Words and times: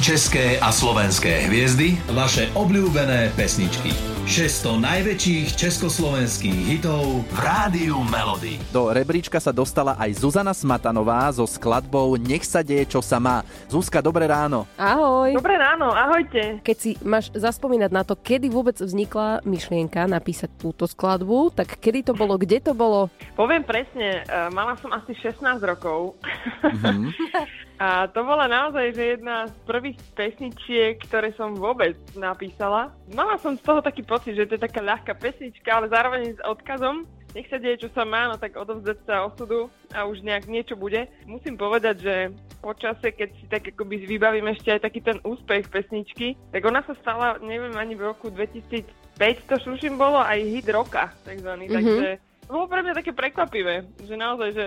České 0.00 0.56
a 0.56 0.72
slovenské 0.72 1.44
hviezdy, 1.44 2.00
vaše 2.16 2.48
obľúbené 2.56 3.36
pesničky. 3.36 4.19
600 4.30 4.78
najväčších 4.78 5.58
československých 5.58 6.54
hitov 6.54 7.26
v 7.26 7.38
Rádiu 7.42 7.98
Melody. 8.14 8.62
Do 8.70 8.94
rebríčka 8.94 9.42
sa 9.42 9.50
dostala 9.50 9.98
aj 9.98 10.22
Zuzana 10.22 10.54
Smatanová 10.54 11.26
so 11.34 11.42
skladbou 11.50 12.14
Nech 12.14 12.46
sa 12.46 12.62
deje, 12.62 12.94
čo 12.94 13.02
sa 13.02 13.18
má. 13.18 13.42
Zuzka, 13.66 13.98
dobré 13.98 14.30
ráno. 14.30 14.70
Ahoj. 14.78 15.34
Dobré 15.34 15.58
ráno, 15.58 15.90
ahojte. 15.90 16.62
Keď 16.62 16.76
si 16.78 16.94
máš 17.02 17.34
zaspomínať 17.34 17.90
na 17.90 18.06
to, 18.06 18.14
kedy 18.14 18.46
vôbec 18.54 18.78
vznikla 18.78 19.42
myšlienka 19.42 20.06
napísať 20.06 20.54
túto 20.62 20.86
skladbu, 20.86 21.50
tak 21.50 21.82
kedy 21.82 22.06
to 22.06 22.12
bolo, 22.14 22.38
kde 22.38 22.62
to 22.62 22.70
bolo? 22.70 23.10
Poviem 23.34 23.66
presne, 23.66 24.22
e, 24.22 24.46
mala 24.54 24.78
som 24.78 24.94
asi 24.94 25.10
16 25.10 25.42
rokov. 25.58 26.14
Mm-hmm. 26.62 27.10
A 27.80 28.12
to 28.12 28.20
bola 28.28 28.44
naozaj 28.44 28.92
že 28.92 29.16
jedna 29.16 29.48
z 29.48 29.56
prvých 29.64 29.96
pesničiek, 30.12 31.00
ktoré 31.00 31.32
som 31.32 31.56
vôbec 31.56 31.96
napísala. 32.12 32.92
Mala 33.16 33.40
som 33.40 33.56
z 33.56 33.64
toho 33.64 33.80
taký 33.80 34.04
pocit, 34.04 34.19
že 34.24 34.46
to 34.46 34.56
je 34.56 34.66
taká 34.66 34.80
ľahká 34.84 35.12
pesnička, 35.16 35.68
ale 35.72 35.88
zároveň 35.88 36.36
s 36.36 36.40
odkazom. 36.44 37.08
Nech 37.30 37.46
sa 37.46 37.62
deje, 37.62 37.86
čo 37.86 37.90
sa 37.94 38.02
má, 38.02 38.26
no 38.26 38.34
tak 38.42 38.58
odovzdať 38.58 39.06
sa 39.06 39.22
osudu 39.22 39.70
a 39.94 40.02
už 40.02 40.26
nejak 40.26 40.50
niečo 40.50 40.74
bude. 40.74 41.06
Musím 41.30 41.54
povedať, 41.54 42.02
že 42.02 42.14
počase, 42.58 43.14
keď 43.14 43.28
si 43.38 43.46
tak 43.46 43.70
akoby 43.70 44.02
vybavím 44.02 44.50
ešte 44.50 44.74
aj 44.74 44.82
taký 44.82 44.98
ten 44.98 45.22
úspech 45.22 45.70
pesničky, 45.70 46.34
tak 46.50 46.66
ona 46.66 46.82
sa 46.82 46.98
stala, 46.98 47.38
neviem, 47.38 47.70
ani 47.78 47.94
v 47.94 48.10
roku 48.10 48.34
2005 48.34 49.46
to 49.46 49.56
šuším 49.62 49.94
bolo 49.94 50.18
aj 50.18 50.42
hit 50.42 50.66
roka, 50.74 51.14
takzvaný. 51.22 51.70
Mm-hmm. 51.70 51.76
Takže 51.78 52.08
to 52.50 52.50
bolo 52.50 52.66
pre 52.66 52.82
mňa 52.82 52.98
také 52.98 53.14
prekvapivé, 53.14 53.86
že 54.02 54.14
naozaj, 54.18 54.50
že 54.50 54.64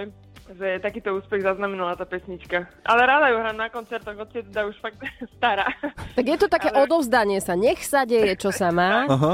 že 0.52 0.84
takýto 0.84 1.16
úspech 1.16 1.40
zaznamenala 1.40 1.96
tá 1.96 2.04
pesnička. 2.04 2.68
Ale 2.84 3.02
rada 3.08 3.32
ju 3.32 3.40
hrám 3.40 3.58
na 3.58 3.68
koncertoch, 3.72 4.18
od 4.20 4.28
teda 4.28 4.68
už 4.68 4.76
fakt 4.84 5.00
stará. 5.40 5.68
Tak 6.16 6.26
je 6.28 6.38
to 6.38 6.48
také 6.52 6.70
Ale... 6.72 6.84
odovzdanie 6.84 7.40
sa, 7.40 7.56
nech 7.56 7.80
sa 7.88 8.04
deje, 8.04 8.36
čo 8.36 8.52
sa 8.52 8.70
má. 8.76 9.08
Aha. 9.08 9.34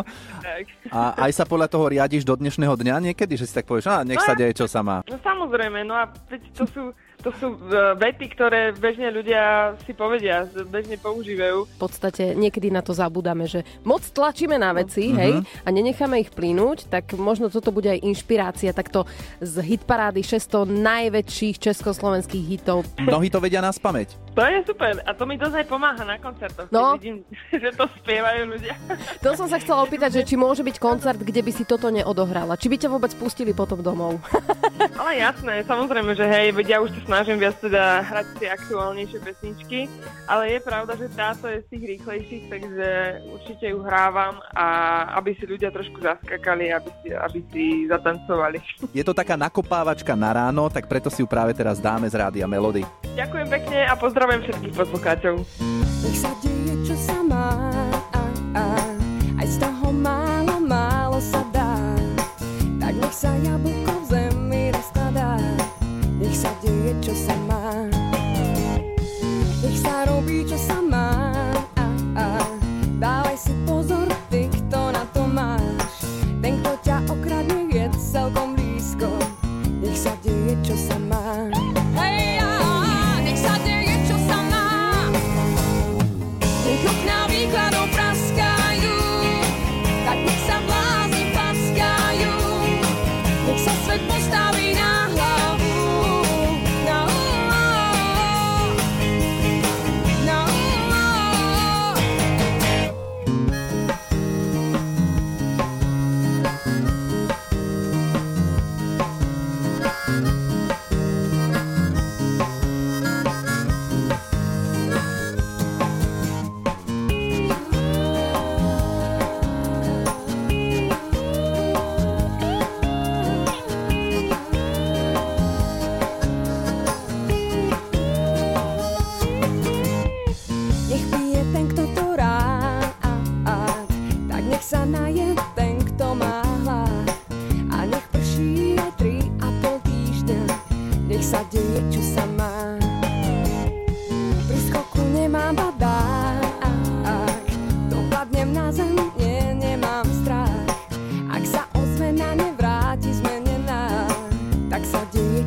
A 0.93 1.29
aj 1.29 1.31
sa 1.33 1.43
podľa 1.49 1.67
toho 1.67 1.89
riadiš 1.89 2.21
do 2.21 2.37
dnešného 2.37 2.77
dňa 2.77 3.11
niekedy, 3.11 3.33
že 3.35 3.49
si 3.49 3.53
tak 3.57 3.65
povieš, 3.65 3.89
a 3.89 4.05
nech 4.05 4.21
no, 4.21 4.27
sa 4.27 4.37
deje, 4.37 4.53
čo 4.53 4.69
sa 4.69 4.85
má. 4.85 5.01
No 5.09 5.17
samozrejme, 5.17 5.81
no 5.81 5.97
a 5.97 6.05
to 6.53 6.69
sú 6.69 6.93
to 7.19 7.31
sú 7.35 7.47
e, 7.51 7.57
vety, 7.99 8.25
ktoré 8.31 8.71
bežne 8.71 9.11
ľudia 9.11 9.75
si 9.83 9.91
povedia, 9.91 10.47
bežne 10.67 10.95
používajú. 10.95 11.67
V 11.67 11.79
podstate 11.79 12.31
niekedy 12.31 12.71
na 12.71 12.79
to 12.79 12.95
zabudáme, 12.95 13.43
že 13.43 13.67
moc 13.83 14.03
tlačíme 14.07 14.55
na 14.55 14.71
veci, 14.71 15.11
no. 15.11 15.19
hej, 15.19 15.33
uh-huh. 15.39 15.65
a 15.65 15.69
nenecháme 15.69 16.23
ich 16.23 16.31
plínuť, 16.31 16.87
tak 16.87 17.11
možno 17.19 17.51
toto 17.51 17.75
bude 17.75 17.91
aj 17.91 18.03
inšpirácia 18.03 18.71
takto 18.71 19.03
z 19.43 19.55
hitparády 19.59 20.23
600 20.23 20.63
najväčších 20.71 21.55
československých 21.59 22.45
hitov. 22.47 22.87
Mnohí 22.95 23.27
to 23.27 23.43
vedia 23.43 23.59
nás 23.59 23.75
pamäť. 23.75 24.15
To 24.39 24.47
je 24.47 24.63
super 24.63 25.03
a 25.03 25.11
to 25.11 25.27
mi 25.27 25.35
dosť 25.35 25.55
aj 25.59 25.65
pomáha 25.67 26.03
na 26.07 26.15
koncertoch, 26.15 26.71
no. 26.71 26.95
vidím, 26.95 27.27
že 27.51 27.75
to 27.75 27.91
spievajú 27.99 28.55
ľudia. 28.55 28.71
To 29.19 29.35
som 29.35 29.51
sa 29.51 29.59
chcela 29.59 29.83
opýtať, 29.83 30.23
že 30.23 30.31
či 30.31 30.39
môže 30.39 30.63
byť 30.63 30.79
koncert, 30.79 31.19
kde 31.19 31.43
by 31.43 31.51
si 31.51 31.67
toto 31.67 31.91
neodohrala. 31.91 32.55
Či 32.55 32.71
by 32.71 32.75
ťa 32.79 32.87
vôbec 32.87 33.11
pustili 33.19 33.51
potom 33.51 33.83
domov? 33.83 34.15
Ale 35.01 35.19
jasné, 35.19 35.67
samozrejme, 35.67 36.15
že 36.15 36.23
hej, 36.23 36.55
vedia 36.55 36.79
už 36.79 36.95
to 36.95 37.01
snažím 37.03 37.35
viac 37.35 37.59
teda 37.59 37.99
hrať 38.07 38.27
tie 38.39 38.49
aktuálnejšie 38.55 39.19
pesničky, 39.19 39.79
ale 40.27 40.55
je 40.55 40.59
pravda, 40.63 40.93
že 40.95 41.07
táto 41.11 41.47
je 41.47 41.63
z 41.63 41.67
tých 41.71 41.83
rýchlejších, 41.95 42.43
takže 42.47 42.87
určite 43.31 43.65
ju 43.71 43.79
hrávam 43.83 44.39
a 44.55 44.65
aby 45.19 45.35
si 45.35 45.43
ľudia 45.47 45.71
trošku 45.71 45.99
zaskakali, 45.99 46.71
aby 46.71 46.89
si, 47.03 47.07
aby 47.11 47.39
si 47.51 47.63
zatancovali. 47.89 48.59
Je 48.97 49.03
to 49.03 49.15
taká 49.15 49.39
nakopávačka 49.39 50.13
na 50.15 50.31
ráno, 50.35 50.67
tak 50.69 50.85
preto 50.85 51.07
si 51.07 51.23
ju 51.23 51.27
práve 51.29 51.55
teraz 51.55 51.79
dáme 51.79 52.05
z 52.09 52.15
Rádia 52.19 52.45
Melody. 52.45 52.83
Ďakujem 53.15 53.47
pekne 53.49 53.79
a 53.87 53.93
pozdravujem 53.97 54.28
všetkých 54.37 54.73
poslucháčov. 54.77 55.41
Nech 56.05 56.19
sa 56.21 56.29
deje, 56.45 56.77
čo 56.85 56.93
sa 56.93 57.17
má, 57.25 57.49
a, 58.13 58.21
a, 58.53 58.63
aj 59.41 59.47
z 59.49 59.57
toho 59.57 59.89
málo, 59.89 60.61
málo 60.61 61.17
sa 61.17 61.41
dá, 61.49 61.97
tak 62.77 62.93
nech 62.93 63.15
sa 63.17 63.33
jablko 63.41 63.93
v 63.97 64.05
zemi 64.05 64.63
rozkladá 64.69 65.41
nech 66.19 66.35
sa 66.35 66.51
deje, 66.59 66.91
čo 66.99 67.13
sa 67.15 67.35
má. 67.47 67.87
Nech 69.63 69.79
sa 69.79 70.03
robí, 70.03 70.43
čo 70.43 70.59
sa 70.59 70.78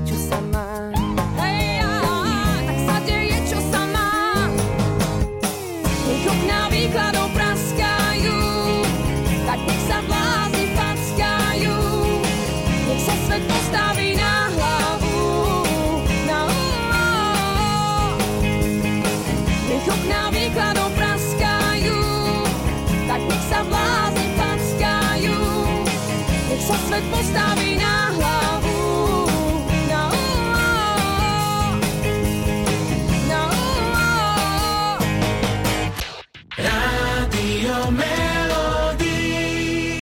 Just 0.05 0.33
on 0.33 0.51
my 0.51 0.72